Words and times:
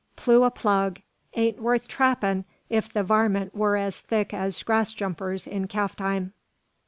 Plew 0.15 0.43
a 0.43 0.49
plug 0.49 0.99
ain't 1.35 1.61
worth 1.61 1.87
trappin' 1.87 2.43
if 2.69 2.91
the 2.91 3.03
varmint 3.03 3.53
wur 3.53 3.75
as 3.75 3.99
thick 3.99 4.33
as 4.33 4.63
grass 4.63 4.93
jumpers 4.93 5.45
in 5.45 5.67
calf 5.67 5.95
time. 5.95 6.33